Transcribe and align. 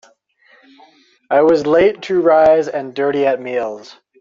I 1.29 1.41
was 1.43 1.67
late 1.67 2.01
to 2.05 2.21
rise 2.21 2.67
and 2.67 2.95
dirty 2.95 3.27
at 3.27 3.39
meals. 3.39 3.99